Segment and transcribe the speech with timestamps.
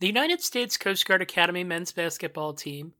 [0.00, 2.94] The United States Coast Guard Academy men's basketball team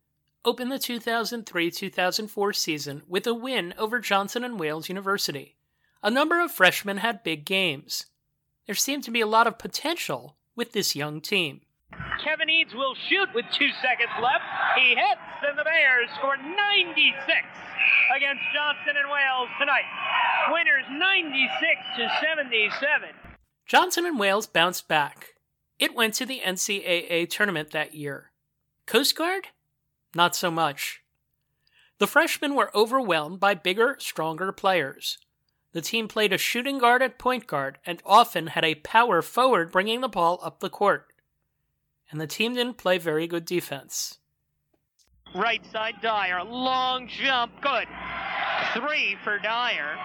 [0.45, 5.57] opened the 2003 2004 season with a win over Johnson and Wales University.
[6.03, 8.05] A number of freshmen had big games.
[8.67, 11.63] There seemed to be a lot of potential with this young team.
[12.23, 14.45] Kevin Eads will shoot with two seconds left.
[14.77, 17.17] He hits, and the Bears score 96
[18.15, 19.89] against Johnson and Wales tonight.
[20.53, 23.09] Winners 96 to 77.
[23.65, 25.40] Johnson and Wales bounced back.
[25.81, 28.33] It went to the NCAA tournament that year.
[28.87, 29.49] Coast Guard?
[30.15, 31.01] Not so much.
[31.99, 35.17] The freshmen were overwhelmed by bigger, stronger players.
[35.73, 39.73] The team played a shooting guard at point guard and often had a power forward
[39.73, 41.07] bringing the ball up the court.
[42.11, 44.19] And the team didn't play very good defense.
[45.35, 47.87] Right side Dyer, long jump, good.
[48.75, 49.97] Three for Dyer.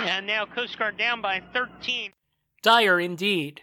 [0.00, 2.10] And now Coast Guard down by 13.
[2.62, 3.62] Dyer indeed.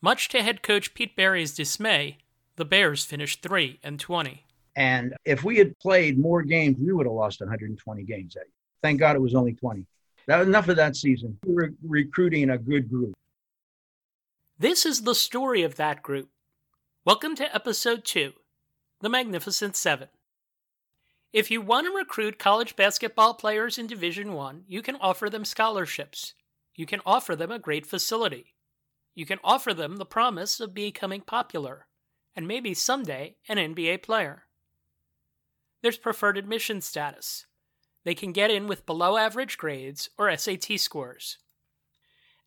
[0.00, 2.18] Much to head coach Pete Barry's dismay,
[2.54, 4.44] the Bears finished 3 and 20.
[4.76, 8.52] And if we had played more games, we would have lost 120 games that year.
[8.80, 9.84] Thank God it was only 20.
[10.28, 11.36] That, enough of that season.
[11.44, 13.12] We were recruiting a good group.
[14.56, 16.28] This is the story of that group.
[17.04, 18.34] Welcome to episode 2
[19.00, 20.08] The Magnificent Seven.
[21.32, 25.44] If you want to recruit college basketball players in Division 1, you can offer them
[25.44, 26.34] scholarships.
[26.76, 28.54] You can offer them a great facility.
[29.18, 31.88] You can offer them the promise of becoming popular
[32.36, 34.44] and maybe someday an NBA player.
[35.82, 37.44] There's preferred admission status.
[38.04, 41.38] They can get in with below average grades or SAT scores.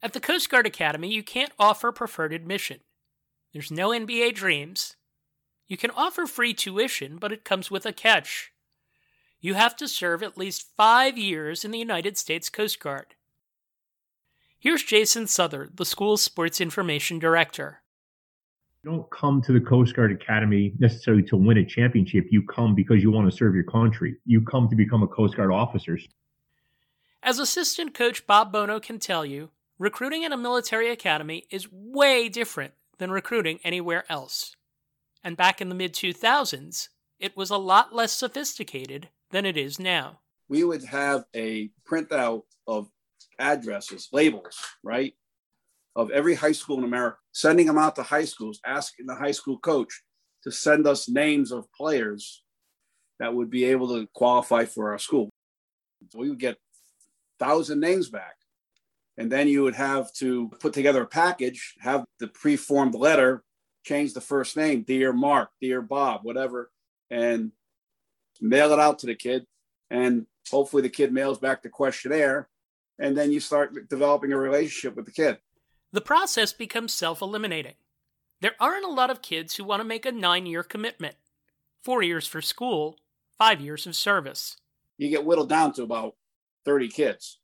[0.01, 2.79] At the Coast Guard Academy, you can't offer preferred admission.
[3.51, 4.95] There's no NBA dreams.
[5.67, 8.53] You can offer free tuition, but it comes with a catch.
[9.41, 13.15] You have to serve at least five years in the United States Coast Guard.
[14.61, 17.81] Here's Jason Southard, the school's sports information director.
[18.83, 22.27] You don't come to the Coast Guard Academy necessarily to win a championship.
[22.29, 24.17] You come because you want to serve your country.
[24.23, 25.97] You come to become a Coast Guard officer.
[27.23, 29.49] As assistant coach Bob Bono can tell you,
[29.79, 34.55] recruiting at a military academy is way different than recruiting anywhere else.
[35.23, 39.79] And back in the mid 2000s, it was a lot less sophisticated than it is
[39.79, 40.19] now.
[40.47, 42.91] We would have a printout of
[43.41, 45.13] addresses, labels, right?
[45.95, 49.31] of every high school in America, sending them out to high schools, asking the high
[49.31, 50.03] school coach
[50.43, 52.43] to send us names of players
[53.19, 55.29] that would be able to qualify for our school.
[56.09, 56.57] So we would get
[57.39, 58.35] thousand names back.
[59.17, 63.43] And then you would have to put together a package, have the pre-formed letter,
[63.83, 66.71] change the first name, dear Mark, dear Bob, whatever,
[67.11, 67.51] and
[68.39, 69.45] mail it out to the kid.
[69.91, 72.47] And hopefully the kid mails back the questionnaire.
[73.01, 75.39] And then you start developing a relationship with the kid
[75.91, 77.75] the process becomes self eliminating.
[78.39, 81.15] There aren't a lot of kids who want to make a nine year commitment
[81.83, 82.97] four years for school,
[83.37, 84.57] five years of service.
[84.97, 86.15] You get whittled down to about
[86.65, 87.39] 30 kids.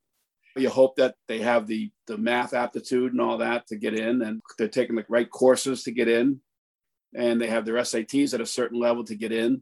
[0.55, 4.21] You hope that they have the, the math aptitude and all that to get in,
[4.23, 6.39] and they're taking the right courses to get in,
[7.15, 9.61] and they have their SATs at a certain level to get in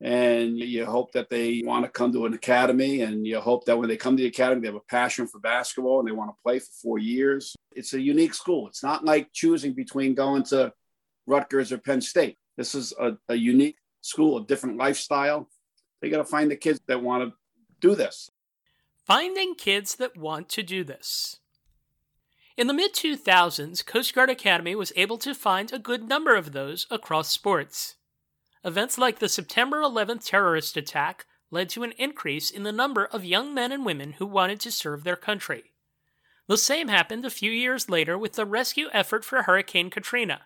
[0.00, 3.76] and you hope that they want to come to an academy and you hope that
[3.76, 6.30] when they come to the academy they have a passion for basketball and they want
[6.30, 7.54] to play for four years.
[7.76, 8.66] It's a unique school.
[8.68, 10.72] It's not like choosing between going to
[11.26, 12.38] rutgers or penn state.
[12.56, 15.48] This is a, a unique school a different lifestyle.
[16.00, 17.36] They got to find the kids that want to
[17.80, 18.30] do this.
[19.06, 21.40] Finding kids that want to do this.
[22.56, 26.52] In the mid 2000s coast guard academy was able to find a good number of
[26.52, 27.96] those across sports
[28.62, 33.24] Events like the September 11th terrorist attack led to an increase in the number of
[33.24, 35.72] young men and women who wanted to serve their country.
[36.46, 40.42] The same happened a few years later with the rescue effort for Hurricane Katrina.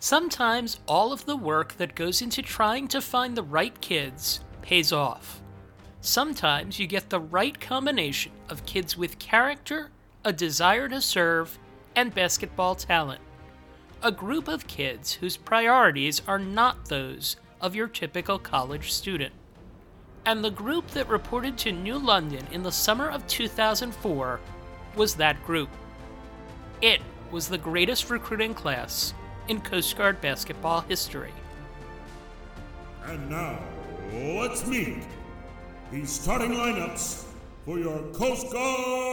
[0.00, 4.92] Sometimes all of the work that goes into trying to find the right kids pays
[4.92, 5.40] off.
[6.00, 9.90] Sometimes you get the right combination of kids with character,
[10.24, 11.56] a desire to serve,
[11.94, 13.20] and basketball talent
[14.02, 19.32] a group of kids whose priorities are not those of your typical college student.
[20.24, 24.40] And the group that reported to New London in the summer of 2004
[24.94, 25.68] was that group.
[26.80, 27.00] It
[27.32, 29.14] was the greatest recruiting class
[29.48, 31.32] in Coast Guard basketball history.
[33.04, 33.58] And now,
[34.12, 35.02] let's meet
[35.90, 37.24] the starting lineups
[37.64, 39.07] for your Coast Guard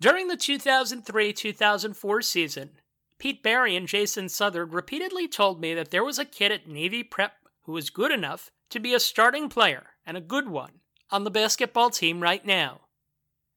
[0.00, 2.70] During the 2003 2004 season,
[3.18, 7.02] Pete Barry and Jason Southard repeatedly told me that there was a kid at Navy
[7.02, 7.32] Prep
[7.64, 10.80] who was good enough to be a starting player and a good one
[11.10, 12.80] on the basketball team right now.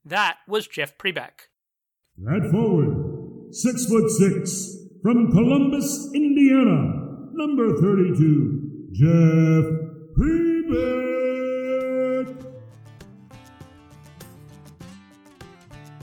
[0.03, 1.47] That was Jeff Prebeck.
[2.17, 9.65] That forward, six foot six, from Columbus, Indiana, number 32, Jeff
[10.17, 11.02] Prebeck.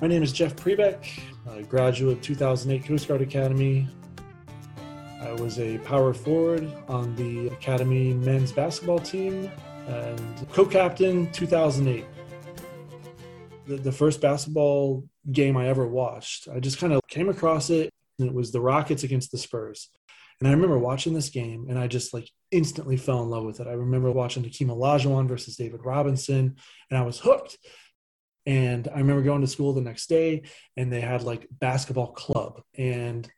[0.00, 3.86] My name is Jeff Prebeck, a graduate of 2008 Coast Guard Academy.
[5.20, 9.52] I was a power forward on the Academy men's basketball team
[9.88, 12.06] and co-captain 2008.
[13.66, 17.92] The, the first basketball game I ever watched, I just kind of came across it,
[18.18, 19.90] and it was the Rockets against the Spurs.
[20.40, 23.60] And I remember watching this game, and I just like instantly fell in love with
[23.60, 23.66] it.
[23.66, 26.56] I remember watching Hakeem Olajuwon versus David Robinson,
[26.90, 27.58] and I was hooked.
[28.46, 30.42] And I remember going to school the next day,
[30.76, 33.30] and they had like basketball club, and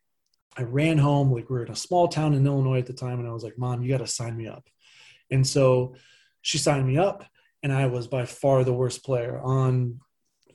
[0.56, 1.32] I ran home.
[1.32, 3.42] Like we were in a small town in Illinois at the time, and I was
[3.42, 4.68] like, "Mom, you got to sign me up."
[5.30, 5.96] And so
[6.40, 7.24] she signed me up,
[7.62, 10.00] and I was by far the worst player on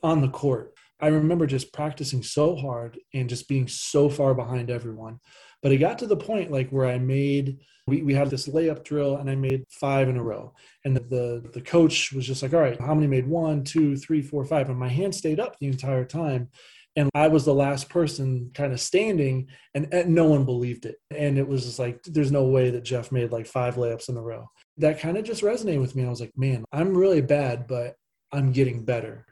[0.02, 0.74] on the court.
[1.00, 5.20] I remember just practicing so hard and just being so far behind everyone.
[5.62, 7.58] But it got to the point like where I made
[7.88, 10.54] we, we had this layup drill and I made five in a row.
[10.84, 13.96] And the, the the coach was just like, all right, how many made one, two,
[13.96, 14.68] three, four, five?
[14.68, 16.50] And my hand stayed up the entire time.
[16.96, 20.96] And I was the last person kind of standing, and, and no one believed it.
[21.16, 24.16] And it was just like, there's no way that Jeff made like five layups in
[24.16, 24.50] a row.
[24.78, 26.04] That kind of just resonated with me.
[26.04, 27.94] I was like, man, I'm really bad, but
[28.32, 29.26] I'm getting better.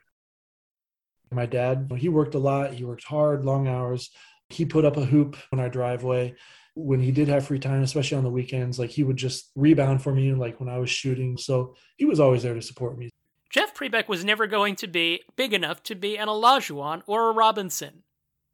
[1.32, 2.72] My dad, he worked a lot.
[2.72, 4.10] He worked hard, long hours.
[4.48, 6.34] He put up a hoop on our driveway
[6.74, 8.78] when he did have free time, especially on the weekends.
[8.78, 11.36] Like he would just rebound for me, like when I was shooting.
[11.36, 13.10] So he was always there to support me.
[13.50, 17.32] Jeff Prebeck was never going to be big enough to be an Olajuwon or a
[17.32, 18.02] Robinson,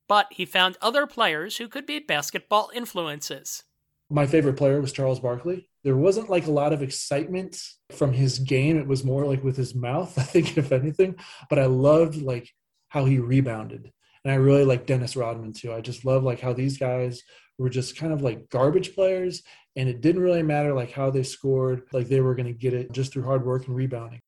[0.07, 3.65] but he found other players who could be basketball influences.
[4.11, 5.69] My favorite player was Charles Barkley.
[5.83, 7.61] There wasn't like a lot of excitement
[7.91, 8.79] from his game.
[8.79, 11.17] It was more like with his mouth, I think, if anything.
[11.51, 12.49] But I loved like
[12.89, 13.91] how he rebounded.
[14.25, 15.73] And I really like Dennis Rodman too.
[15.73, 17.23] I just love like how these guys
[17.59, 19.43] were just kind of like garbage players
[19.77, 22.75] and it didn't really matter like how they scored, like they were going to get
[22.75, 24.21] it just through hard work and rebounding.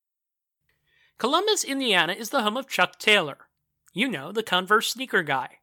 [1.19, 3.39] Columbus, Indiana is the home of Chuck Taylor.
[3.93, 5.59] You know, the Converse sneaker guy.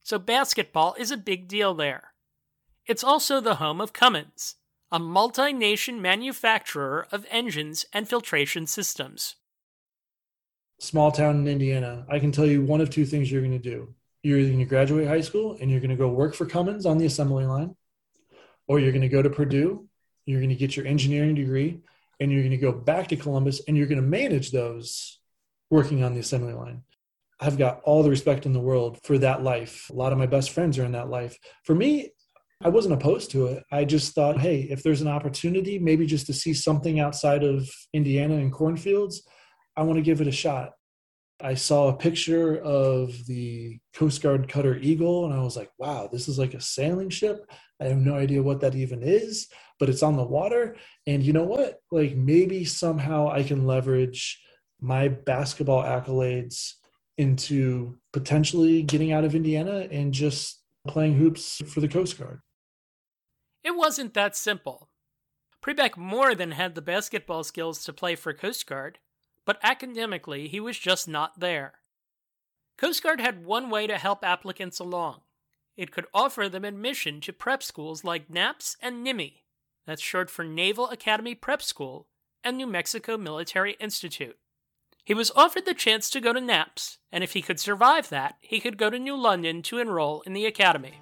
[0.00, 2.12] So basketball is a big deal there.
[2.86, 4.56] It's also the home of Cummins,
[4.90, 9.36] a multi nation manufacturer of engines and filtration systems
[10.82, 13.58] small town in Indiana, I can tell you one of two things you're going to
[13.58, 13.94] do.
[14.22, 16.86] You're either going to graduate high school and you're going to go work for Cummins
[16.86, 17.76] on the assembly line,
[18.66, 19.86] or you're going to go to Purdue,
[20.26, 21.80] you're going to get your engineering degree,
[22.20, 25.20] and you're going to go back to Columbus and you're going to manage those
[25.70, 26.82] working on the assembly line.
[27.40, 29.88] I've got all the respect in the world for that life.
[29.90, 31.36] A lot of my best friends are in that life.
[31.64, 32.10] For me,
[32.60, 33.64] I wasn't opposed to it.
[33.72, 37.68] I just thought, hey, if there's an opportunity, maybe just to see something outside of
[37.92, 39.22] Indiana and cornfields,
[39.76, 40.72] I want to give it a shot.
[41.40, 46.08] I saw a picture of the Coast Guard Cutter Eagle, and I was like, wow,
[46.10, 47.50] this is like a sailing ship.
[47.80, 49.48] I have no idea what that even is,
[49.80, 50.76] but it's on the water.
[51.06, 51.80] And you know what?
[51.90, 54.40] Like, maybe somehow I can leverage
[54.80, 56.74] my basketball accolades
[57.18, 62.40] into potentially getting out of Indiana and just playing hoops for the Coast Guard.
[63.64, 64.90] It wasn't that simple.
[65.60, 68.98] Prebeck more than had the basketball skills to play for Coast Guard
[69.44, 71.74] but academically he was just not there.
[72.78, 75.20] Coast Guard had one way to help applicants along.
[75.76, 79.42] It could offer them admission to prep schools like NAPS and NIMI,
[79.86, 82.06] that's short for Naval Academy Prep School,
[82.44, 84.36] and New Mexico Military Institute.
[85.04, 88.36] He was offered the chance to go to NAPS, and if he could survive that,
[88.40, 91.00] he could go to New London to enroll in the academy.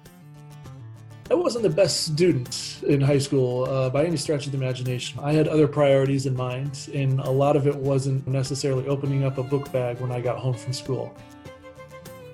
[1.31, 5.17] I wasn't the best student in high school uh, by any stretch of the imagination.
[5.23, 9.37] I had other priorities in mind, and a lot of it wasn't necessarily opening up
[9.37, 11.15] a book bag when I got home from school.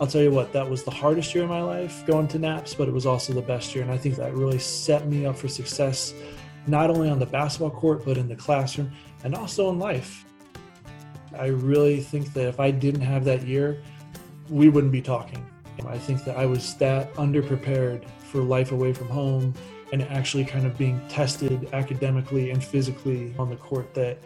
[0.01, 2.73] I'll tell you what, that was the hardest year of my life going to NAPS,
[2.73, 3.83] but it was also the best year.
[3.83, 6.15] And I think that really set me up for success,
[6.65, 8.91] not only on the basketball court, but in the classroom
[9.23, 10.25] and also in life.
[11.37, 13.79] I really think that if I didn't have that year,
[14.49, 15.45] we wouldn't be talking.
[15.85, 19.53] I think that I was that underprepared for life away from home
[19.91, 24.19] and actually kind of being tested academically and physically on the court that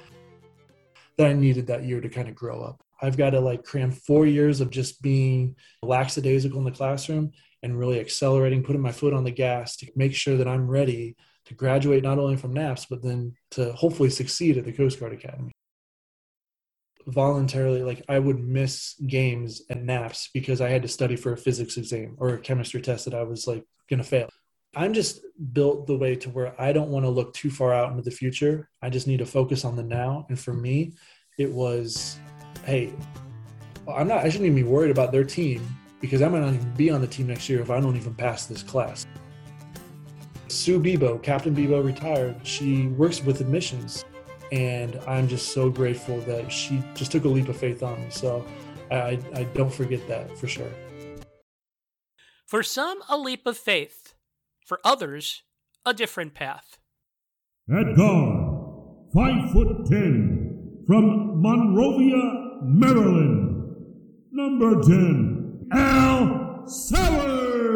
[1.18, 2.82] that I needed that year to kind of grow up.
[3.02, 7.32] I've got to like cram four years of just being lackadaisical in the classroom
[7.64, 11.16] and really accelerating, putting my foot on the gas to make sure that I'm ready
[11.46, 15.14] to graduate not only from NAPS, but then to hopefully succeed at the Coast Guard
[15.14, 15.51] Academy.
[17.08, 21.38] Voluntarily, like I would miss games and NAPS because I had to study for a
[21.38, 24.30] physics exam or a chemistry test that I was like to fail.
[24.76, 27.92] I'm just built the way to where I don't want to look too far out
[27.92, 28.70] into the future.
[28.82, 30.26] I just need to focus on the now.
[30.30, 30.94] And for me,
[31.38, 32.18] it was,
[32.64, 32.94] hey,
[33.94, 35.62] I'm not, I shouldn't even be worried about their team
[36.00, 38.14] because I might not even be on the team next year if I don't even
[38.14, 39.06] pass this class.
[40.48, 42.36] Sue Bebo, Captain Bebo retired.
[42.48, 44.06] She works with admissions,
[44.52, 48.08] and I'm just so grateful that she just took a leap of faith on me.
[48.10, 48.46] So
[48.92, 50.72] I, I don't forget that for sure.
[52.46, 54.14] For some, a leap of faith.
[54.66, 55.44] For others,
[55.86, 56.78] a different path.
[57.70, 58.58] At guard,
[59.14, 63.76] 5 foot 10, from Monrovia, Maryland,
[64.32, 67.72] number 10, Al Sowers.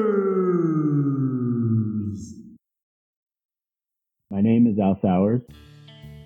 [4.29, 5.41] My name is Al Sowers,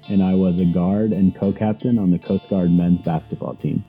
[0.09, 3.85] and I was a guard and co captain on the Coast Guard men's basketball team.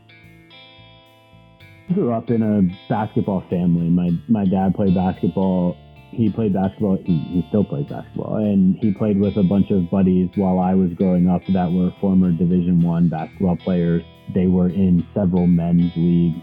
[1.89, 3.89] I grew up in a basketball family.
[3.89, 5.77] My, my dad played basketball.
[6.11, 6.99] He played basketball.
[7.05, 10.75] He, he still plays basketball, and he played with a bunch of buddies while I
[10.75, 14.03] was growing up that were former Division One basketball players.
[14.35, 16.39] They were in several men's leagues.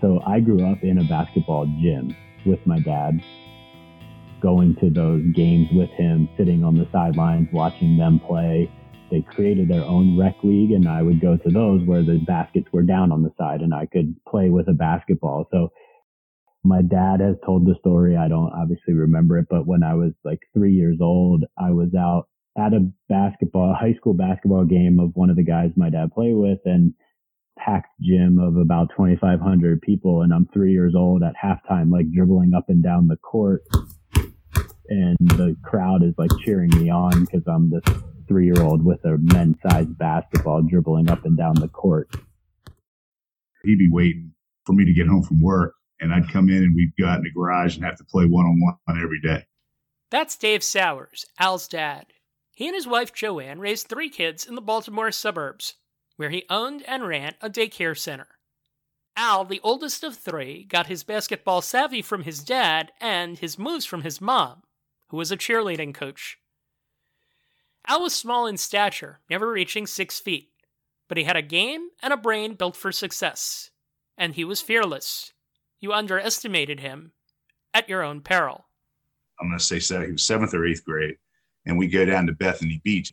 [0.00, 2.14] So I grew up in a basketball gym
[2.44, 3.20] with my dad
[4.44, 8.70] going to those games with him, sitting on the sidelines, watching them play.
[9.14, 12.66] They created their own rec league, and I would go to those where the baskets
[12.72, 15.46] were down on the side and I could play with a basketball.
[15.52, 15.68] So
[16.64, 18.16] my dad has told the story.
[18.16, 21.94] I don't obviously remember it, but when I was like three years old, I was
[21.96, 22.26] out
[22.58, 26.34] at a basketball, high school basketball game of one of the guys my dad played
[26.34, 26.92] with and
[27.56, 30.22] packed gym of about 2,500 people.
[30.22, 33.62] And I'm three years old at halftime, like dribbling up and down the court
[34.88, 37.82] and the crowd is like cheering me on because I'm this
[38.26, 42.14] three year old with a men's sized basketball dribbling up and down the court.
[43.64, 44.32] He'd be waiting
[44.66, 47.18] for me to get home from work, and I'd come in and we'd go out
[47.18, 49.44] in the garage and have to play one on one every day.
[50.10, 52.06] That's Dave Sowers, Al's dad.
[52.54, 55.74] He and his wife Joanne raised three kids in the Baltimore suburbs,
[56.16, 58.28] where he owned and ran a daycare center.
[59.16, 63.84] Al, the oldest of three, got his basketball savvy from his dad and his moves
[63.84, 64.62] from his mom,
[65.08, 66.38] who was a cheerleading coach.
[67.86, 70.50] Al was small in stature, never reaching six feet,
[71.08, 73.70] but he had a game and a brain built for success,
[74.16, 75.32] and he was fearless.
[75.80, 77.12] You underestimated him
[77.74, 78.66] at your own peril.
[79.40, 80.00] I'm going to say so.
[80.00, 81.16] He was seventh or eighth grade,
[81.66, 83.12] and we go down to Bethany Beach.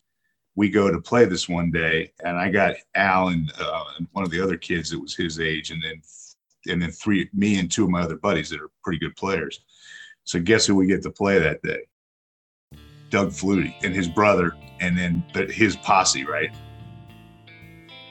[0.56, 4.24] We go to play this one day, and I got Al and, uh, and one
[4.24, 6.02] of the other kids that was his age, and then
[6.68, 9.62] and then three, me and two of my other buddies that are pretty good players.
[10.24, 11.82] So guess who we get to play that day?
[13.12, 16.50] Doug Flutie and his brother, and then the, his posse, right?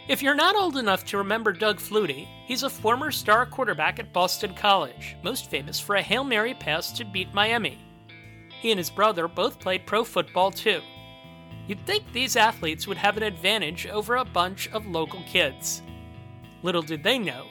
[0.06, 4.12] If you're not old enough to remember Doug Flutie, he's a former star quarterback at
[4.12, 7.78] Boston College, most famous for a Hail Mary pass to beat Miami.
[8.60, 10.80] He and his brother both played pro football too.
[11.66, 15.82] You'd think these athletes would have an advantage over a bunch of local kids.
[16.62, 17.46] Little did they know,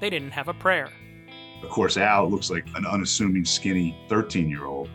[0.00, 0.90] they didn't have a prayer.
[1.62, 4.90] Of course, Al looks like an unassuming, skinny 13 year old.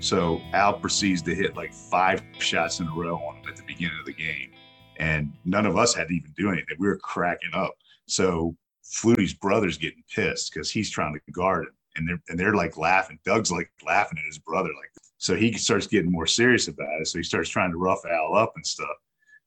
[0.00, 3.64] So Al proceeds to hit like five shots in a row on him at the
[3.64, 4.52] beginning of the game.
[4.98, 6.76] And none of us had to even do anything.
[6.78, 7.74] We were cracking up.
[8.06, 11.72] So Flutie's brother's getting pissed because he's trying to guard him.
[11.96, 13.18] And they're and they're like laughing.
[13.24, 17.08] Doug's like laughing at his brother, like so he starts getting more serious about it.
[17.08, 18.96] So he starts trying to rough Al up and stuff.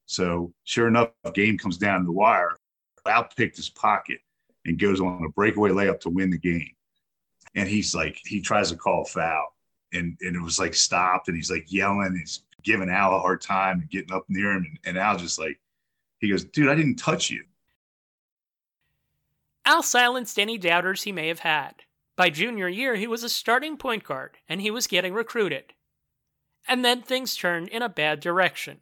[0.06, 2.58] So sure enough, game comes down the wire.
[3.06, 4.20] Al picked his pocket
[4.66, 6.74] and goes on a breakaway layup to win the game.
[7.56, 9.56] And he's like, he tries to call foul.
[9.94, 13.42] And, and it was like stopped and he's like yelling, he's giving Al a hard
[13.42, 14.66] time and getting up near him.
[14.86, 15.60] And, and Al just like,
[16.20, 17.44] he goes, dude, I didn't touch you.
[19.66, 21.84] Al silenced any doubters he may have had.
[22.16, 25.74] By junior year, he was a starting point guard and he was getting recruited.
[26.68, 28.80] And then things turned in a bad direction.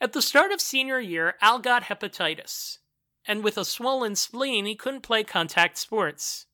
[0.00, 2.78] At the start of senior year, Al got hepatitis,
[3.26, 6.46] and with a swollen spleen, he couldn't play contact sports.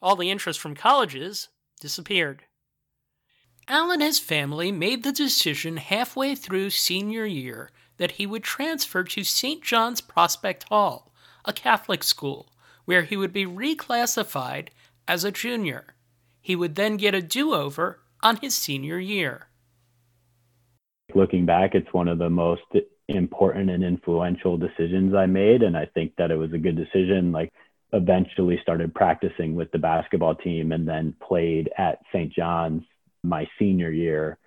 [0.00, 1.48] All the interest from colleges
[1.80, 2.44] disappeared.
[3.66, 9.02] Al and his family made the decision halfway through senior year that he would transfer
[9.04, 9.62] to St.
[9.62, 11.10] John's Prospect Hall,
[11.46, 12.48] a Catholic school,
[12.84, 14.68] where he would be reclassified
[15.08, 15.94] as a junior.
[16.42, 19.48] He would then get a do over on his senior year.
[21.14, 22.62] Looking back, it's one of the most
[23.08, 25.62] important and influential decisions I made.
[25.62, 27.32] And I think that it was a good decision.
[27.32, 27.50] Like,
[27.94, 32.30] eventually started practicing with the basketball team and then played at St.
[32.32, 32.82] John's
[33.24, 34.38] my senior year,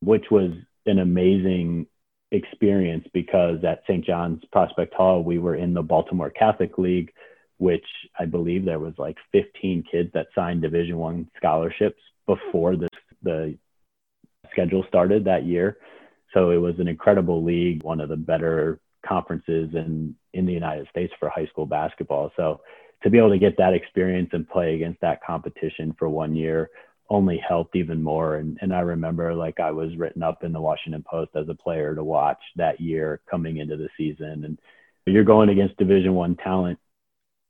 [0.00, 0.50] which was
[0.84, 1.86] an amazing
[2.30, 4.04] experience because at St.
[4.04, 7.12] John's Prospect Hall, we were in the Baltimore Catholic League,
[7.58, 7.86] which
[8.18, 12.88] I believe there was like 15 kids that signed Division One scholarships before the
[13.22, 13.58] the
[14.50, 15.78] schedule started that year.
[16.34, 20.86] So it was an incredible league, one of the better conferences in in the United
[20.90, 22.30] States for high school basketball.
[22.36, 22.60] So
[23.02, 26.70] to be able to get that experience and play against that competition for one year
[27.08, 28.36] only helped even more.
[28.36, 31.54] And, and I remember like I was written up in the Washington Post as a
[31.54, 34.44] player to watch that year coming into the season.
[34.44, 34.58] And
[35.06, 36.78] you're going against Division One talent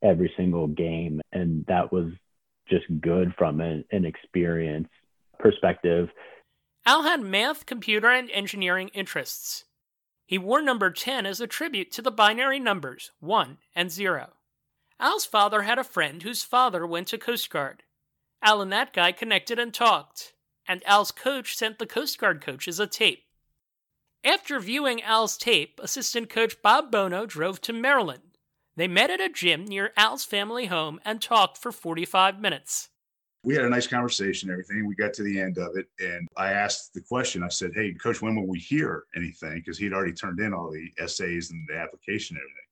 [0.03, 2.11] every single game, and that was
[2.69, 4.89] just good from an, an experience
[5.39, 6.09] perspective.
[6.85, 9.65] Al had math, computer, and engineering interests.
[10.25, 14.33] He wore number 10 as a tribute to the binary numbers 1 and 0.
[14.99, 17.83] Al's father had a friend whose father went to Coast Guard.
[18.41, 20.33] Al and that guy connected and talked,
[20.67, 23.23] and Al's coach sent the Coast Guard coaches a tape.
[24.23, 28.37] After viewing Al's tape, assistant coach Bob Bono drove to Maryland.
[28.75, 32.89] They met at a gym near Al's family home and talked for 45 minutes.
[33.43, 34.85] We had a nice conversation, everything.
[34.85, 37.43] We got to the end of it, and I asked the question.
[37.43, 39.55] I said, Hey, coach, when will we hear anything?
[39.55, 42.67] Because he'd already turned in all the essays and the application and everything.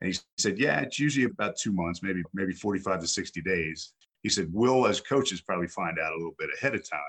[0.00, 3.92] And he said, Yeah, it's usually about two months, maybe maybe 45 to 60 days.
[4.22, 7.00] He said, We'll, as coaches, probably find out a little bit ahead of time.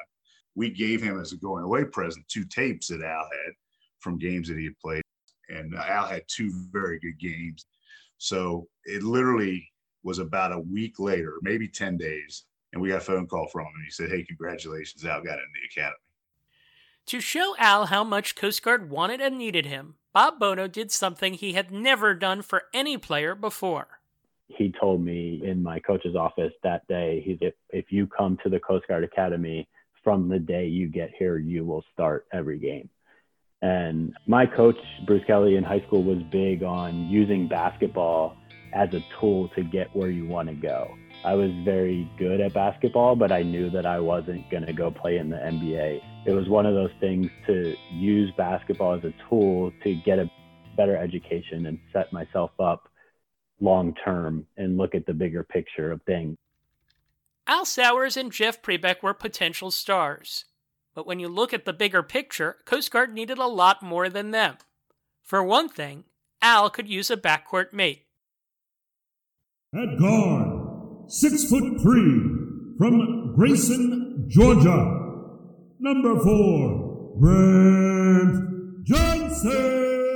[0.56, 3.54] We gave him as a going away present two tapes that Al had
[4.00, 5.04] from games that he had played.
[5.50, 7.66] And uh, Al had two very good games.
[8.18, 9.68] So it literally
[10.04, 13.62] was about a week later, maybe 10 days, and we got a phone call from
[13.62, 13.74] him.
[13.76, 15.96] And he said, Hey, congratulations, Al got in the academy.
[17.08, 21.34] To show Al how much Coast Guard wanted and needed him, Bob Bono did something
[21.34, 23.99] he had never done for any player before.
[24.50, 28.50] He told me in my coach's office that day, he if, if you come to
[28.50, 29.68] the Coast Guard Academy,
[30.04, 32.90] from the day you get here, you will start every game.
[33.62, 38.36] And my coach, Bruce Kelly, in high school was big on using basketball
[38.74, 40.96] as a tool to get where you want to go.
[41.26, 44.90] I was very good at basketball, but I knew that I wasn't going to go
[44.90, 46.02] play in the NBA.
[46.26, 50.30] It was one of those things to use basketball as a tool to get a
[50.78, 52.90] better education and set myself up
[53.60, 56.38] long term and look at the bigger picture of things.
[57.48, 60.46] Al Sowers and Jeff Prebeck were potential stars.
[60.94, 64.32] But when you look at the bigger picture, Coast Guard needed a lot more than
[64.32, 64.58] them.
[65.24, 66.04] For one thing,
[66.42, 68.06] Al could use a backcourt mate.
[69.74, 72.22] At guard, six foot three,
[72.78, 74.96] from Grayson, Georgia.
[75.80, 80.09] Number four, Grant Johnson.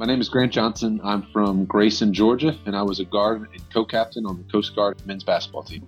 [0.00, 0.98] My name is Grant Johnson.
[1.04, 4.96] I'm from Grayson, Georgia, and I was a guard and co-captain on the Coast Guard
[5.06, 5.86] men's basketball team.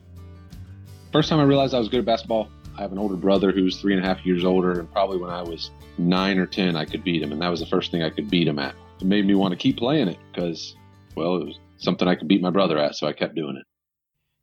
[1.13, 3.81] First time I realized I was good at basketball, I have an older brother who's
[3.81, 6.85] three and a half years older, and probably when I was nine or 10, I
[6.85, 7.33] could beat him.
[7.33, 8.75] And that was the first thing I could beat him at.
[9.01, 10.77] It made me want to keep playing it because,
[11.17, 13.65] well, it was something I could beat my brother at, so I kept doing it.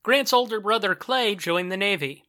[0.02, 2.24] Grant's older brother, Clay, joined the Navy.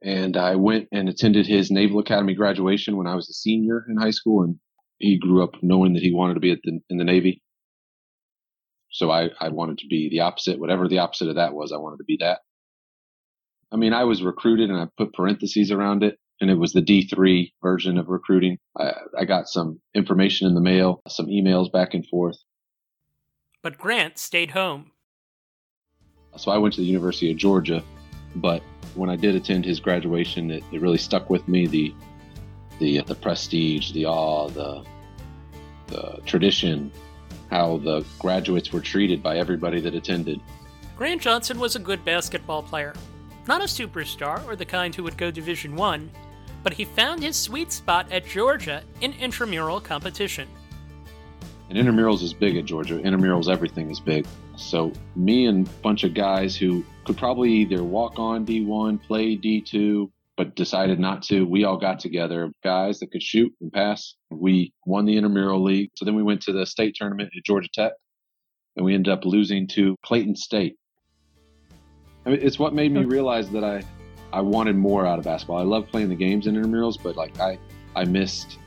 [0.00, 3.98] And I went and attended his Naval Academy graduation when I was a senior in
[3.98, 4.58] high school, and
[4.98, 7.42] he grew up knowing that he wanted to be the, in the Navy.
[8.90, 11.78] So I, I wanted to be the opposite, whatever the opposite of that was, I
[11.78, 12.40] wanted to be that.
[13.72, 16.82] I mean, I was recruited and I put parentheses around it and it was the
[16.82, 18.58] D3 version of recruiting.
[18.78, 22.36] I, I got some information in the mail, some emails back and forth.
[23.62, 24.92] But Grant stayed home.
[26.36, 27.82] So I went to the University of Georgia,
[28.36, 28.62] but
[28.94, 31.94] when I did attend his graduation, it, it really stuck with me the
[32.78, 34.84] the the prestige, the awe, the
[35.88, 36.90] the tradition,
[37.50, 40.40] how the graduates were treated by everybody that attended.
[40.96, 42.94] Grant Johnson was a good basketball player.
[43.46, 46.10] Not a superstar or the kind who would go Division 1,
[46.62, 50.48] but he found his sweet spot at Georgia in intramural competition.
[51.68, 52.98] And intramurals is big at Georgia.
[52.98, 54.26] Intramurals, everything is big.
[54.56, 59.36] So me and a bunch of guys who could probably either walk on D1, play
[59.36, 61.46] D2, but decided not to.
[61.46, 64.14] We all got together, guys that could shoot and pass.
[64.30, 65.90] We won the intramural league.
[65.94, 67.92] So then we went to the state tournament at Georgia Tech,
[68.76, 70.76] and we ended up losing to Clayton State.
[72.26, 73.82] I mean, it's what made me realize that I,
[74.32, 75.58] I wanted more out of basketball.
[75.58, 77.58] I love playing the games in intramurals, but like I,
[77.94, 78.58] I missed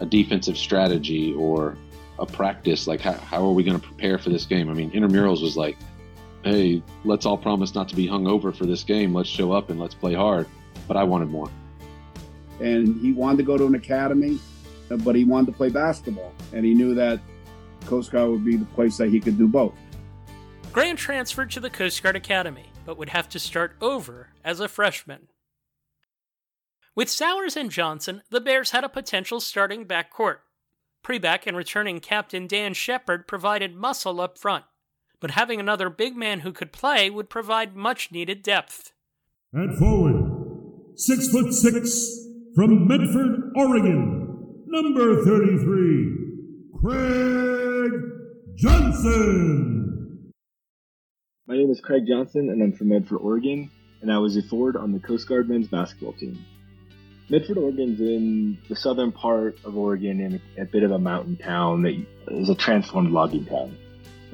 [0.00, 1.76] a defensive strategy or
[2.18, 2.86] a practice.
[2.86, 4.70] Like how, how are we going to prepare for this game?
[4.70, 5.76] I mean, intramurals was like,
[6.44, 9.12] hey, let's all promise not to be hung over for this game.
[9.12, 10.46] Let's show up and let's play hard.
[10.86, 11.48] But I wanted more.
[12.60, 14.38] And he wanted to go to an academy,
[14.88, 16.32] but he wanted to play basketball.
[16.52, 17.20] And he knew that
[17.86, 19.74] Coast Guard would be the place that he could do both.
[20.72, 24.68] Grant transferred to the Coast Guard Academy, but would have to start over as a
[24.68, 25.28] freshman.
[26.96, 30.38] With Sowers and Johnson, the Bears had a potential starting backcourt.
[31.04, 34.64] Prebeck and returning captain Dan Shepard provided muscle up front,
[35.20, 38.92] but having another big man who could play would provide much needed depth.
[39.54, 40.23] At forward,
[40.96, 44.20] six foot six from Medford, Oregon,
[44.66, 46.12] Number 33,
[46.80, 47.92] Craig
[48.54, 50.32] Johnson.
[51.46, 53.70] My name is Craig Johnson, and I'm from Medford, Oregon,
[54.02, 56.44] and I was a forward on the Coast Guard men's basketball team.
[57.28, 61.36] Medford, Oregon's in the southern part of Oregon in a, a bit of a mountain
[61.36, 63.76] town that is a transformed logging town.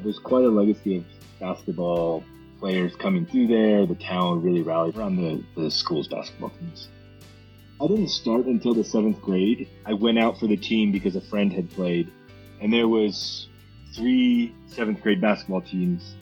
[0.03, 1.05] There's quite a legacy of
[1.38, 2.25] basketball
[2.61, 3.87] players coming through there.
[3.87, 6.88] The town really rallied around the, the school's basketball teams.
[7.81, 9.68] I didn't start until the seventh grade.
[9.87, 12.12] I went out for the team because a friend had played,
[12.61, 13.49] and there was
[13.94, 16.14] three seventh grade basketball teams,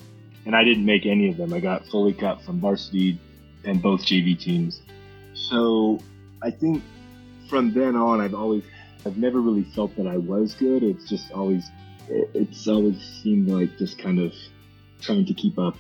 [0.47, 1.53] and I didn't make any of them.
[1.53, 3.21] I got fully cut from varsity
[3.65, 4.81] and both JV teams.
[5.35, 5.99] So
[6.43, 6.83] I think
[7.49, 8.63] from then on, I've always,
[9.05, 10.83] I've never really felt that I was good.
[10.85, 11.69] It's just always,
[12.09, 14.33] it's always seemed like just kind of
[15.01, 15.77] trying to keep up.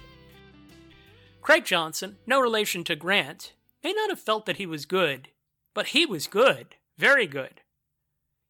[1.48, 5.28] Craig Johnson, no relation to Grant, may not have felt that he was good,
[5.72, 7.62] but he was good, very good.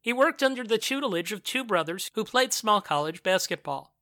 [0.00, 3.94] He worked under the tutelage of two brothers who played small college basketball.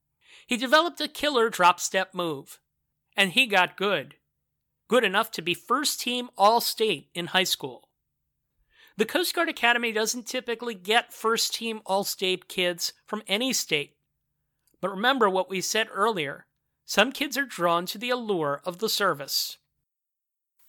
[0.46, 2.58] He developed a killer drop step move,
[3.14, 4.14] and he got good.
[4.88, 7.90] Good enough to be first team All State in high school.
[8.96, 13.98] The Coast Guard Academy doesn't typically get first team All State kids from any state.
[14.80, 16.46] But remember what we said earlier
[16.86, 19.58] some kids are drawn to the allure of the service.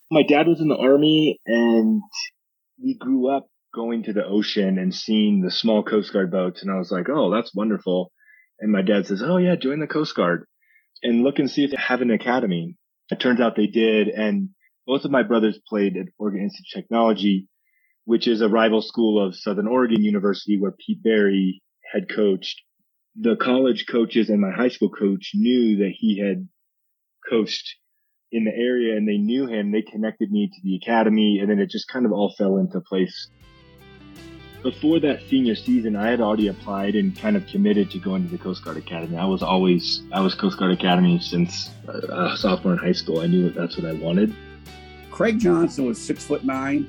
[0.10, 2.01] My dad was in the Army, and
[2.82, 6.63] we grew up going to the ocean and seeing the small Coast Guard boats.
[6.63, 8.12] And I was like, oh, that's wonderful.
[8.60, 10.47] And my dad says, oh, yeah, join the Coast Guard
[11.03, 12.75] and look and see if they have an academy.
[13.12, 14.08] It turns out they did.
[14.08, 14.49] And
[14.88, 17.47] both of my brothers played at Oregon Institute of Technology,
[18.06, 21.62] which is a rival school of Southern Oregon University where Pete Barry
[21.93, 22.62] had coached.
[23.19, 26.47] The college coaches and my high school coach knew that he had
[27.30, 27.75] coached
[28.32, 29.71] in the area and they knew him.
[29.71, 32.80] They connected me to the academy and then it just kind of all fell into
[32.82, 33.30] place.
[34.63, 38.30] Before that senior season, I had already applied and kind of committed to going to
[38.30, 39.15] the Coast Guard Academy.
[39.17, 43.21] I was always, I was Coast Guard Academy since uh, sophomore in high school.
[43.21, 44.36] I knew that that's what I wanted.
[45.12, 46.88] Craig Johnson was six foot nine.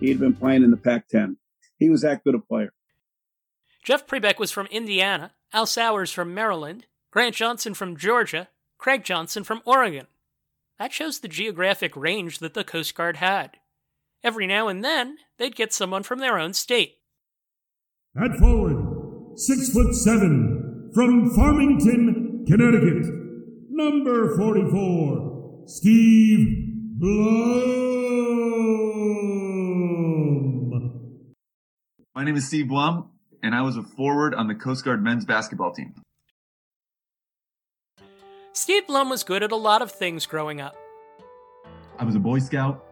[0.00, 1.36] He had been playing in the Pac 10.
[1.78, 2.72] He was that good a player.
[3.84, 9.44] Jeff Prebeck was from Indiana, Al Sowers from Maryland, Grant Johnson from Georgia, Craig Johnson
[9.44, 10.06] from Oregon.
[10.78, 13.56] That shows the geographic range that the Coast Guard had.
[14.22, 16.96] Every now and then, they'd get someone from their own state.
[18.14, 23.06] At forward, six foot seven, from Farmington, Connecticut,
[23.70, 26.46] number 44, Steve
[26.98, 27.88] Blum.
[32.14, 33.10] My name is Steve Blum,
[33.42, 35.94] and I was a forward on the Coast Guard men's basketball team.
[38.52, 40.76] Steve Blum was good at a lot of things growing up.
[41.98, 42.84] I was a Boy Scout,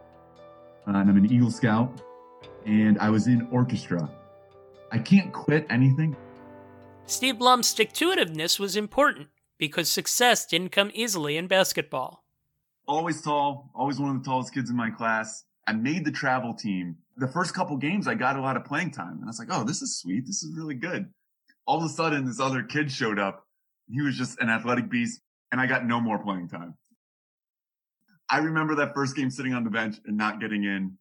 [0.87, 2.01] uh, and I'm an Eagle Scout,
[2.65, 4.09] and I was in orchestra.
[4.91, 6.15] I can't quit anything.
[7.05, 12.23] Steve Blum's stick to itiveness was important because success didn't come easily in basketball.
[12.87, 15.43] Always tall, always one of the tallest kids in my class.
[15.65, 16.97] I made the travel team.
[17.17, 19.49] The first couple games, I got a lot of playing time, and I was like,
[19.51, 20.25] oh, this is sweet.
[20.25, 21.07] This is really good.
[21.65, 23.45] All of a sudden, this other kid showed up.
[23.89, 26.75] He was just an athletic beast, and I got no more playing time.
[28.29, 30.97] I remember that first game sitting on the bench and not getting in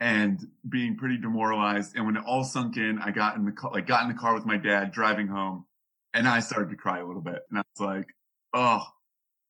[0.00, 1.94] and being pretty demoralized.
[1.94, 4.18] And when it all sunk in, I got in the car, like got in the
[4.18, 5.64] car with my dad driving home
[6.12, 7.42] and I started to cry a little bit.
[7.48, 8.08] And I was like,
[8.52, 8.82] oh,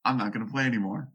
[0.05, 1.09] I'm not going to play anymore.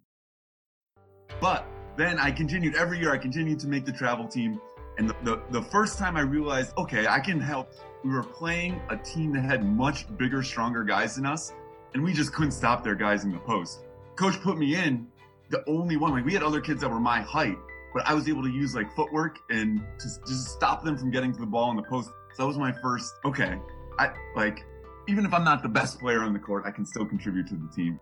[1.39, 3.11] But then I continued every year.
[3.11, 4.61] I continued to make the travel team.
[4.97, 7.73] And the, the, the first time I realized, okay, I can help.
[8.03, 11.53] We were playing a team that had much bigger, stronger guys than us.
[11.93, 13.85] And we just couldn't stop their guys in the post.
[14.15, 15.07] Coach put me in
[15.49, 16.11] the only one.
[16.11, 17.57] Like we had other kids that were my height,
[17.93, 21.31] but I was able to use like footwork and to just stop them from getting
[21.33, 22.09] to the ball in the post.
[22.35, 23.13] So that was my first.
[23.25, 23.57] Okay,
[23.97, 24.65] I like
[25.07, 27.55] even if I'm not the best player on the court, I can still contribute to
[27.55, 27.99] the team.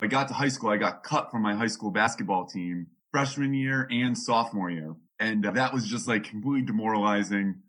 [0.00, 3.54] I got to high school, I got cut from my high school basketball team freshman
[3.54, 7.62] year and sophomore year, and uh, that was just like completely demoralizing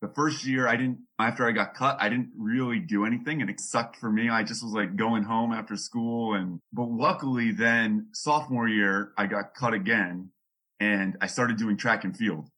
[0.00, 3.50] the first year I didn't after I got cut, I didn't really do anything and
[3.50, 4.30] it sucked for me.
[4.30, 9.26] I just was like going home after school and but luckily then sophomore year I
[9.26, 10.30] got cut again
[10.78, 12.48] and I started doing track and field.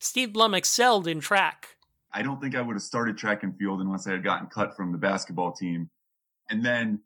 [0.00, 1.76] Steve Blum excelled in track.
[2.12, 4.76] I don't think I would have started track and field unless I had gotten cut
[4.76, 5.90] from the basketball team.
[6.50, 7.00] And then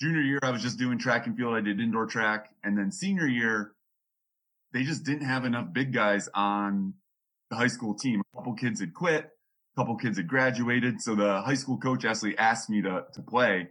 [0.00, 1.54] junior year I was just doing track and field.
[1.54, 3.72] I did indoor track and then senior year
[4.74, 6.94] they just didn't have enough big guys on
[7.48, 8.20] the high school team.
[8.32, 9.30] A couple kids had quit,
[9.76, 11.00] a couple kids had graduated.
[11.00, 13.68] So the high school coach actually asked me to, to play.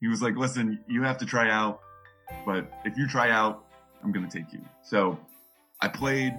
[0.00, 1.80] He was like, listen, you have to try out,
[2.44, 3.64] but if you try out,
[4.04, 4.60] I'm going to take you.
[4.84, 5.18] So
[5.80, 6.34] I played.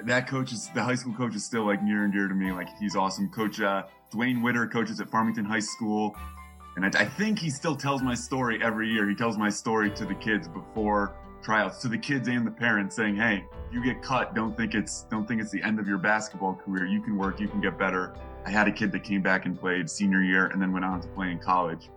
[0.00, 2.50] that coach is the high school coach is still like near and dear to me.
[2.50, 3.30] Like he's awesome.
[3.30, 6.16] Coach uh, Dwayne Witter coaches at Farmington High School,
[6.76, 9.08] and I, I think he still tells my story every year.
[9.08, 12.96] He tells my story to the kids before tryouts, to the kids and the parents,
[12.96, 14.34] saying, "Hey, if you get cut.
[14.34, 16.86] Don't think it's don't think it's the end of your basketball career.
[16.86, 17.40] You can work.
[17.40, 18.14] You can get better."
[18.46, 21.00] I had a kid that came back and played senior year, and then went on
[21.00, 21.88] to play in college.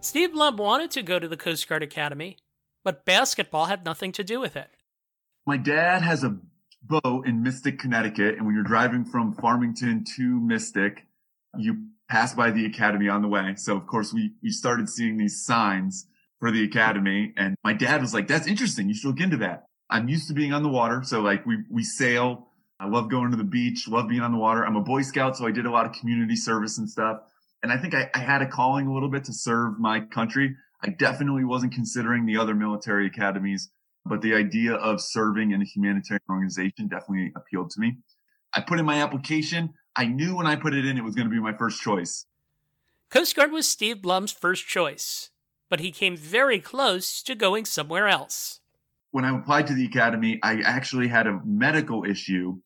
[0.00, 2.38] Steve Blum wanted to go to the Coast Guard Academy,
[2.82, 4.70] but basketball had nothing to do with it.
[5.46, 6.38] My dad has a
[6.82, 11.06] boat in Mystic, Connecticut, and when you're driving from Farmington to Mystic,
[11.58, 13.54] you pass by the academy on the way.
[13.56, 16.06] So of course we we started seeing these signs
[16.40, 18.88] for the academy, and my dad was like, "That's interesting.
[18.88, 21.58] You should look into that." I'm used to being on the water, so like we
[21.70, 22.48] we sail.
[22.78, 24.64] I love going to the beach, love being on the water.
[24.64, 27.18] I'm a Boy Scout, so I did a lot of community service and stuff.
[27.62, 30.56] And I think I, I had a calling a little bit to serve my country.
[30.82, 33.68] I definitely wasn't considering the other military academies,
[34.06, 37.98] but the idea of serving in a humanitarian organization definitely appealed to me.
[38.54, 39.74] I put in my application.
[39.96, 42.26] I knew when I put it in, it was going to be my first choice.
[43.10, 45.30] Coast Guard was Steve Blum's first choice,
[45.68, 48.60] but he came very close to going somewhere else.
[49.10, 52.60] When I applied to the academy, I actually had a medical issue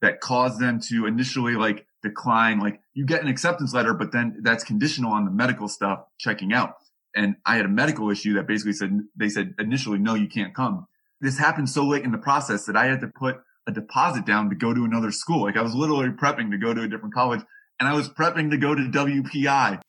[0.00, 2.58] that caused them to initially like decline.
[2.58, 6.52] Like you get an acceptance letter, but then that's conditional on the medical stuff checking
[6.52, 6.76] out.
[7.14, 10.54] And I had a medical issue that basically said, they said initially, no, you can't
[10.54, 10.86] come.
[11.20, 14.48] This happened so late in the process that I had to put a deposit down
[14.50, 15.42] to go to another school.
[15.42, 17.40] Like I was literally prepping to go to a different college
[17.78, 19.80] and I was prepping to go to WPI.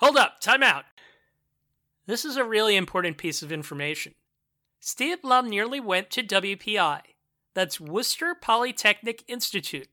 [0.00, 0.84] Hold up, time out.
[2.06, 4.14] This is a really important piece of information.
[4.80, 7.02] Steve Blum nearly went to WPI,
[7.52, 9.88] that's Worcester Polytechnic Institute,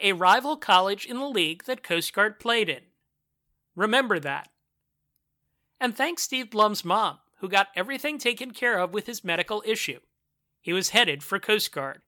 [0.00, 2.80] a rival college in the league that Coast Guard played in.
[3.76, 4.48] Remember that.
[5.80, 10.00] And thanks Steve Blum's mom, who got everything taken care of with his medical issue.
[10.60, 12.02] He was headed for Coast Guard.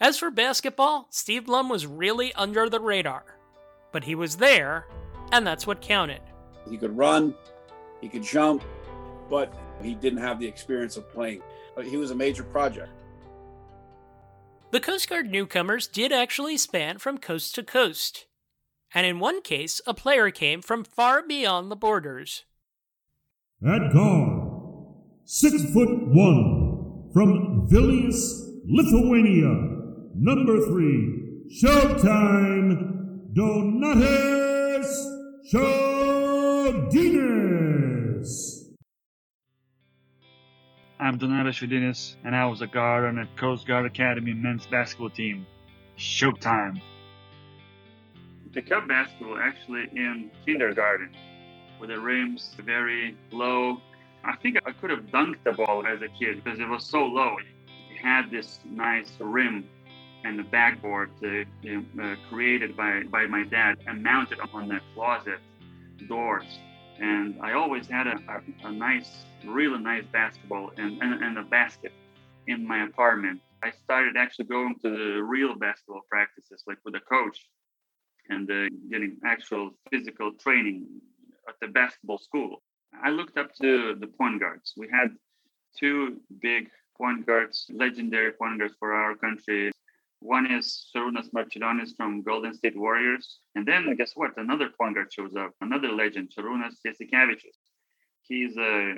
[0.00, 3.38] As for basketball, Steve Blum was really under the radar.
[3.92, 4.86] But he was there,
[5.32, 6.20] and that's what counted.
[6.68, 7.34] He could run,
[8.00, 8.62] he could jump,
[9.30, 11.42] but he didn't have the experience of playing.
[11.76, 12.90] Uh, he was a major project.
[14.70, 18.26] The Coast Guard newcomers did actually span from coast to coast.
[18.92, 22.44] And in one case, a player came from far beyond the borders.
[23.66, 24.42] At guard,
[25.24, 29.75] six foot one, from Vilnius, Lithuania,
[30.18, 34.88] number three, Showtime, Donatas
[35.52, 36.06] Siaudinis.
[40.98, 45.10] I'm Donatas Siaudinis, and I was a guard on the Coast Guard Academy men's basketball
[45.10, 45.46] team.
[45.98, 46.80] Showtime.
[48.52, 51.14] Pick up basketball actually in kindergarten,
[51.78, 53.82] with the rims very low.
[54.24, 57.04] I think I could have dunked the ball as a kid because it was so
[57.04, 57.36] low.
[57.38, 59.68] It had this nice rim
[60.26, 61.28] and the backboard uh,
[62.02, 65.38] uh, created by, by my dad and mounted on the closet
[66.08, 66.58] doors.
[66.98, 69.10] And I always had a, a, a nice,
[69.44, 71.92] really nice basketball and, and, and a basket
[72.46, 73.40] in my apartment.
[73.62, 77.38] I started actually going to the real basketball practices, like with a coach,
[78.28, 80.86] and uh, getting actual physical training
[81.48, 82.62] at the basketball school.
[83.04, 84.74] I looked up to the point guards.
[84.76, 85.10] We had
[85.78, 89.70] two big point guards, legendary point guards for our country.
[90.20, 93.40] One is Šarūnas Marčiulionis from Golden State Warriors.
[93.54, 94.32] And then, guess what?
[94.36, 97.58] Another point guard shows up, another legend, Šarūnas Jasikevičius.
[98.22, 98.96] He's a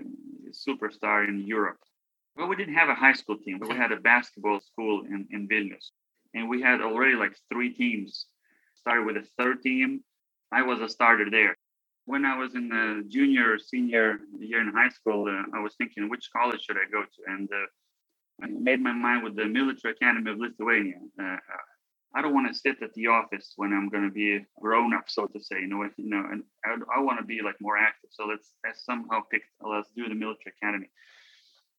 [0.53, 1.81] superstar in Europe.
[2.37, 5.27] Well, we didn't have a high school team, but we had a basketball school in,
[5.31, 5.91] in Vilnius.
[6.35, 8.27] And we had already like three teams.
[8.77, 10.05] Started with a third team.
[10.53, 11.57] I was a starter there.
[12.07, 15.75] When I was in the junior or senior year in high school, uh, I was
[15.75, 17.33] thinking, which college should I go to?
[17.33, 17.67] And uh,
[18.43, 21.01] I made my mind with the Military Academy of Lithuania.
[21.21, 21.37] Uh,
[22.15, 25.05] I don't want to sit at the office when I'm going to be grown up,
[25.09, 25.61] so to say.
[25.61, 28.11] You know, you know, and I, I want to be like more active.
[28.13, 29.43] So let's I somehow pick.
[29.61, 30.89] let's do the Military Academy.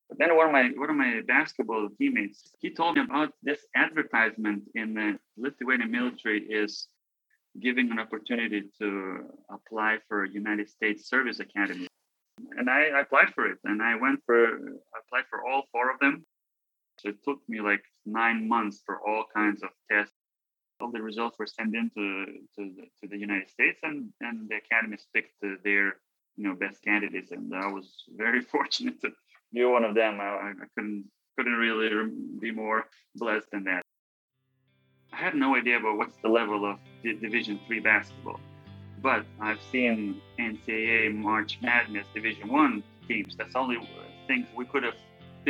[0.09, 3.59] But then one of my one of my basketball teammates he told me about this
[3.75, 6.87] advertisement in the Lithuanian military is
[7.59, 11.87] giving an opportunity to apply for United States Service Academy.
[12.57, 16.25] And I, applied for it, and I went for applied for all four of them.
[17.01, 20.13] So it took me like nine months for all kinds of tests.
[20.81, 24.49] All the results were sent in to, to, the, to the United States, and, and
[24.49, 25.33] the academy picked
[25.63, 25.95] their
[26.39, 29.09] you know best candidates, and I was very fortunate to
[29.53, 30.19] be one of them.
[30.21, 31.05] I, I couldn't
[31.37, 31.89] couldn't really
[32.39, 32.85] be more
[33.15, 33.83] blessed than that.
[35.13, 38.39] I had no idea about what's the level of Division Three basketball,
[39.01, 43.35] but I've seen NCAA March Madness Division One teams.
[43.35, 43.77] That's only
[44.27, 44.95] things we could have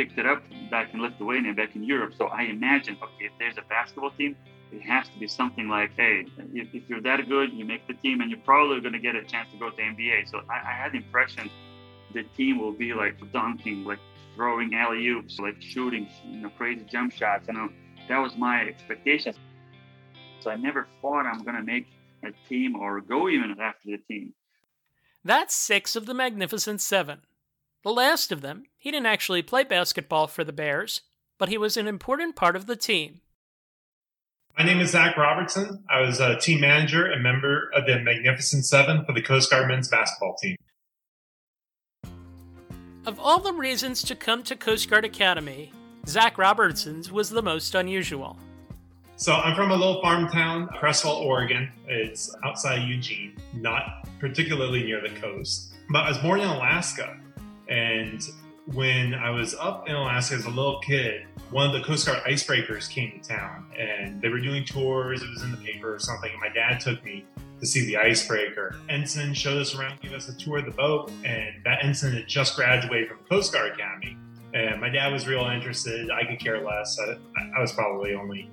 [0.00, 2.14] picked it up back in Lithuania, back in Europe.
[2.16, 4.34] So I imagine, okay, if there's a basketball team,
[4.72, 7.92] it has to be something like, hey, if, if you're that good, you make the
[7.92, 10.30] team, and you're probably going to get a chance to go to NBA.
[10.30, 11.50] So I, I had the impression
[12.14, 13.98] the team will be like dunking, like
[14.34, 17.46] throwing alley oops, like shooting, you know, crazy jump shots.
[17.48, 17.68] You know,
[18.08, 19.34] that was my expectation.
[20.40, 21.86] So I never thought I'm going to make
[22.24, 24.32] a team or go even after the team.
[25.22, 27.20] That's six of the Magnificent Seven.
[27.82, 31.00] The last of them, he didn't actually play basketball for the Bears,
[31.38, 33.20] but he was an important part of the team.
[34.58, 35.82] My name is Zach Robertson.
[35.88, 39.68] I was a team manager and member of the Magnificent Seven for the Coast Guard
[39.68, 40.56] men's basketball team.
[43.06, 45.72] Of all the reasons to come to Coast Guard Academy,
[46.06, 48.36] Zach Robertson's was the most unusual.
[49.16, 51.70] So I'm from a little farm town, Creswell, Oregon.
[51.86, 55.72] It's outside Eugene, not particularly near the coast.
[55.88, 57.18] But I was born in Alaska,
[57.70, 58.22] and
[58.74, 62.22] when I was up in Alaska as a little kid, one of the Coast Guard
[62.24, 65.22] icebreakers came to town and they were doing tours.
[65.22, 66.30] It was in the paper or something.
[66.30, 67.24] And my dad took me
[67.58, 68.76] to see the icebreaker.
[68.88, 72.28] Ensign showed us around, gave us a tour of the boat, and that ensign had
[72.28, 74.16] just graduated from Coast Guard Academy.
[74.54, 76.10] And my dad was real interested.
[76.10, 76.98] I could care less.
[76.98, 77.16] I,
[77.56, 78.50] I was probably only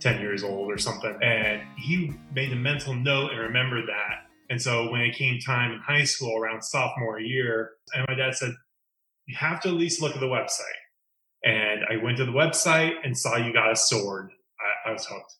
[0.00, 1.16] 10 years old or something.
[1.22, 4.21] And he made a mental note and remembered that.
[4.52, 8.34] And so when it came time in high school around sophomore year, and my dad
[8.34, 8.52] said,
[9.24, 10.60] You have to at least look at the website.
[11.42, 14.28] And I went to the website and saw you got a sword.
[14.60, 15.38] I, I was hooked.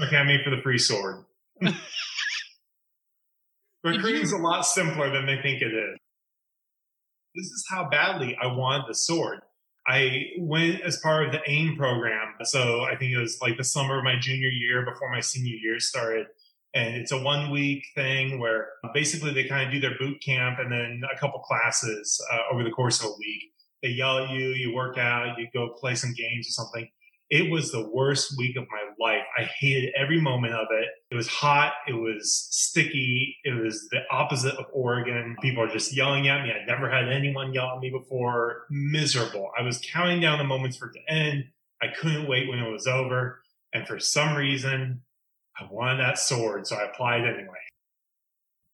[0.00, 1.24] okay, I made for the free sword.
[3.84, 5.98] But Recruiting's a lot simpler than they think it is.
[7.34, 9.40] This is how badly I wanted the sword.
[9.86, 12.34] I went as part of the AIM program.
[12.44, 15.56] So I think it was like the summer of my junior year before my senior
[15.56, 16.26] year started.
[16.74, 20.58] And it's a one week thing where basically they kind of do their boot camp
[20.58, 23.42] and then a couple classes uh, over the course of a week.
[23.82, 26.88] They yell at you, you work out, you go play some games or something.
[27.30, 29.22] It was the worst week of my life.
[29.36, 30.86] I hated every moment of it.
[31.10, 31.72] It was hot.
[31.86, 33.36] It was sticky.
[33.44, 35.36] It was the opposite of Oregon.
[35.42, 36.52] People are just yelling at me.
[36.52, 38.66] I'd never had anyone yell at me before.
[38.70, 39.50] Miserable.
[39.58, 41.44] I was counting down the moments for it to end.
[41.82, 43.42] I couldn't wait when it was over.
[43.72, 45.02] And for some reason,
[45.58, 46.66] I wanted that sword.
[46.66, 47.58] So I applied anyway.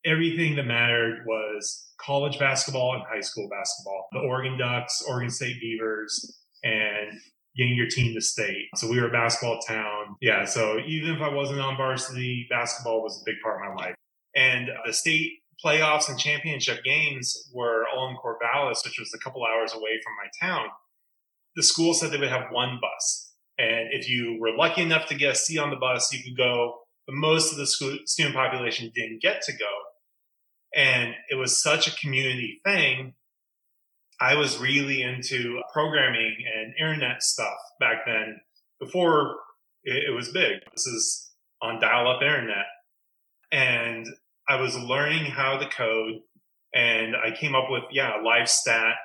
[0.05, 4.09] Everything that mattered was college basketball and high school basketball.
[4.13, 7.19] The Oregon Ducks, Oregon State Beavers, and
[7.59, 8.69] getting your team to state.
[8.77, 10.17] So we were a basketball town.
[10.21, 10.45] Yeah.
[10.45, 13.95] So even if I wasn't on varsity, basketball was a big part of my life.
[14.37, 15.33] And the state
[15.65, 20.13] playoffs and championship games were all in Corvallis, which was a couple hours away from
[20.17, 20.69] my town.
[21.57, 23.33] The school said they would have one bus.
[23.59, 26.37] And if you were lucky enough to get a seat on the bus, you could
[26.37, 26.77] go.
[27.09, 29.67] But most of the school, student population didn't get to go.
[30.77, 33.15] And it was such a community thing
[34.21, 38.41] I was really into programming and internet stuff back then
[38.81, 39.37] before
[39.85, 40.61] it, was big.
[40.73, 41.31] This is
[41.63, 42.67] on dial up internet.
[43.53, 44.07] And
[44.49, 46.21] I was learning how to code
[46.75, 48.97] and I came up with, yeah, a live stat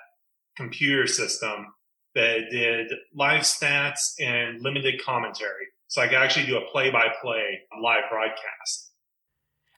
[0.58, 1.73] computer system
[2.15, 5.67] that did live stats and limited commentary.
[5.88, 8.91] So I could actually do a play by play live broadcast.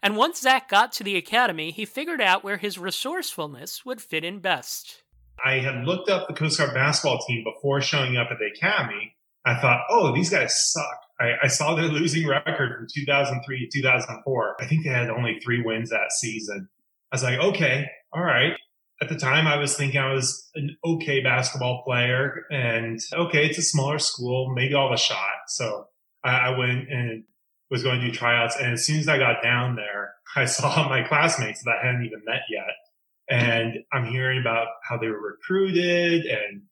[0.01, 4.23] And once Zach got to the academy, he figured out where his resourcefulness would fit
[4.23, 5.03] in best.
[5.43, 9.15] I had looked up the Coast Guard basketball team before showing up at the academy.
[9.45, 10.99] I thought, oh, these guys suck.
[11.19, 14.55] I, I, saw their losing record from 2003 to 2004.
[14.59, 16.67] I think they had only three wins that season.
[17.11, 18.53] I was like, okay, all right.
[19.01, 23.57] At the time, I was thinking I was an okay basketball player and okay, it's
[23.57, 24.53] a smaller school.
[24.55, 25.35] Maybe I'll have a shot.
[25.47, 25.87] So
[26.23, 27.23] I, I went and
[27.69, 28.55] was going to do tryouts.
[28.57, 32.05] And as soon as I got down there, I saw my classmates that I hadn't
[32.05, 32.74] even met yet
[33.29, 36.63] and I'm hearing about how they were recruited and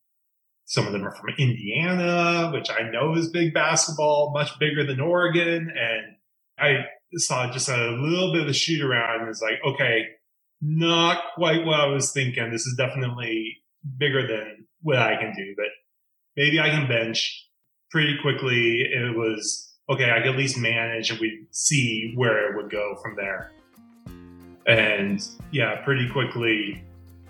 [0.65, 5.01] some of them are from Indiana, which I know is big basketball, much bigger than
[5.01, 5.69] Oregon.
[5.69, 6.15] And
[6.57, 6.85] I
[7.15, 10.05] saw just a little bit of a shoot around and was like, okay,
[10.61, 12.49] not quite what I was thinking.
[12.49, 13.57] This is definitely
[13.97, 15.67] bigger than what I can do, but
[16.37, 17.47] maybe I can bench
[17.91, 18.81] pretty quickly.
[18.81, 20.11] It was okay.
[20.11, 23.51] I could at least manage and we'd see where it would go from there
[24.67, 26.83] and yeah, pretty quickly,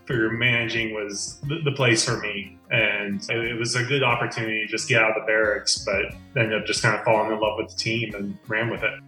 [0.05, 4.87] figure managing was the, place for me, and it, was a good opportunity to just
[4.87, 7.69] get out of the barracks, but ended up just kind of falling in love with
[7.69, 8.99] the team and ran with it.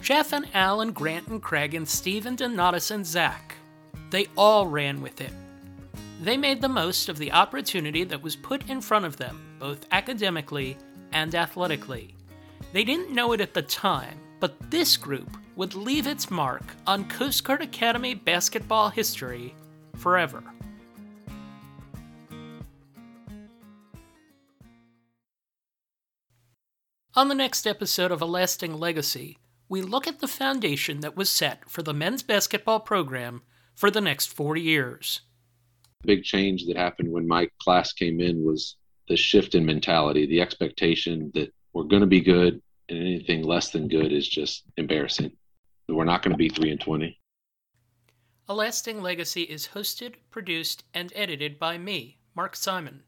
[0.00, 3.56] Jeff and Alan, Grant and Craig and Steve and Donatas and Zach,
[4.10, 5.32] they all ran with it.
[6.22, 9.86] They made the most of the opportunity that was put in front of them, both
[9.90, 10.76] academically
[11.12, 12.14] and athletically.
[12.72, 17.08] They didn't know it at the time, but this group would leave its mark on
[17.08, 19.54] Coast Guard Academy basketball history
[19.96, 20.42] forever.
[27.16, 29.38] On the next episode of A Lasting Legacy,
[29.68, 33.42] we look at the foundation that was set for the men's basketball program
[33.74, 35.20] for the next 40 years.
[36.02, 38.76] The Big change that happened when my class came in was
[39.08, 43.70] the shift in mentality, the expectation that we're going to be good and anything less
[43.70, 45.32] than good is just embarrassing.
[45.88, 47.18] We're not going to be 3 and 20.
[48.48, 53.02] A Lasting Legacy is hosted, produced, and edited by me, Mark Simon.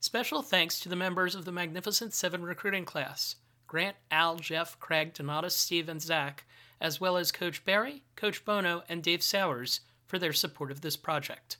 [0.00, 3.36] Special thanks to the members of the Magnificent Seven recruiting class
[3.66, 6.44] Grant, Al, Jeff, Craig, Donatas, Steve, and Zach,
[6.80, 10.96] as well as Coach Barry, Coach Bono, and Dave Sowers for their support of this
[10.96, 11.56] project.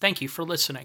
[0.00, 0.84] Thank you for listening.